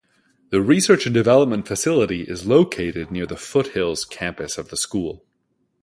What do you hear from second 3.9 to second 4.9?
campus of the